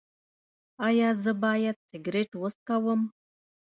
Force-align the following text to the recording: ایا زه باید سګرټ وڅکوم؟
ایا 0.87 1.09
زه 1.23 1.31
باید 1.43 1.77
سګرټ 1.89 2.29
وڅکوم؟ 2.41 3.01